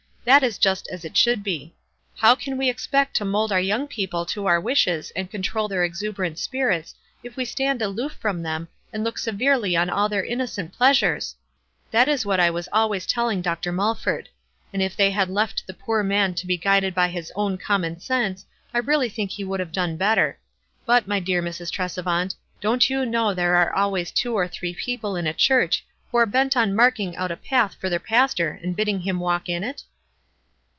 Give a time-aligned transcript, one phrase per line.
[0.23, 1.73] That is just as it should be.
[2.15, 4.45] How can wc ex 230 WISE AND OTHERWISE pect to mold our young people to
[4.45, 6.93] our wishes and control their exuberant spirits
[7.23, 11.35] if we stand aloof from them, and look severely on all their innocent pleasures?
[11.89, 13.71] That is what I was always telling Dr.
[13.71, 14.29] Mulford;
[14.71, 17.99] and if they had left the poor man to be guided by his own common
[17.99, 18.45] sense
[18.75, 20.37] I really think he would have done better;
[20.85, 21.71] but, my dear Mrs.
[21.71, 26.19] Tresevant, don't you know there are always two or three people in a church who
[26.19, 29.63] are bent on marking out a path for their pastor and bidding him walk in
[29.63, 29.81] it?"